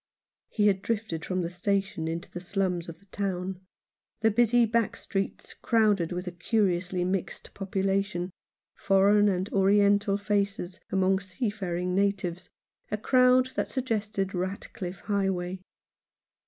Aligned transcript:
He 0.49 0.65
had 0.65 0.81
drifted 0.81 1.23
from 1.23 1.43
the 1.43 1.49
station 1.51 2.07
into 2.07 2.31
the 2.31 2.39
slums 2.39 2.89
of 2.89 2.97
the 2.97 3.05
town— 3.05 3.61
the 4.21 4.31
busy 4.31 4.65
back 4.65 4.95
streets, 4.97 5.53
crowded 5.53 6.11
with 6.11 6.25
a 6.25 6.31
curiously 6.31 7.03
mixed 7.05 7.53
population, 7.53 8.31
foreign 8.73 9.29
and 9.29 9.47
oriental 9.53 10.17
faces 10.17 10.79
among 10.91 11.19
seafaring 11.19 11.93
natives, 11.93 12.49
a 12.89 12.97
crowd 12.97 13.51
that 13.53 13.69
sug 13.69 13.85
gested 13.85 14.33
Ratcliffe 14.33 15.01
Highway. 15.01 15.61